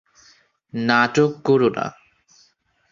[0.73, 1.85] নাটক কোরো না।